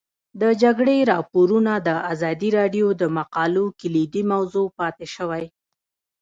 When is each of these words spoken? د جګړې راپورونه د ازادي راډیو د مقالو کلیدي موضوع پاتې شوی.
د 0.41 0.43
جګړې 0.61 0.97
راپورونه 1.11 1.73
د 1.87 1.89
ازادي 2.11 2.49
راډیو 2.59 2.87
د 3.01 3.03
مقالو 3.17 3.65
کلیدي 3.79 4.23
موضوع 4.31 4.67
پاتې 4.79 5.05
شوی. 5.15 5.43